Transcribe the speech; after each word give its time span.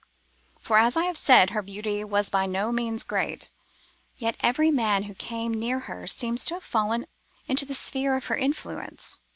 For, 0.59 0.79
as 0.79 0.97
I 0.97 1.03
have 1.03 1.15
said, 1.15 1.51
her 1.51 1.61
beauty 1.61 2.03
was 2.03 2.31
by 2.31 2.47
no 2.47 2.71
means 2.71 3.03
great; 3.03 3.51
yet 4.17 4.35
every 4.39 4.71
man 4.71 5.03
who 5.03 5.13
came 5.13 5.53
near 5.53 5.81
her 5.81 6.07
seems 6.07 6.43
to 6.45 6.55
have 6.55 6.63
fallen 6.63 7.05
into 7.47 7.67
the 7.67 7.75
sphere 7.75 8.15
of 8.15 8.25
her 8.25 8.35
influence. 8.35 9.19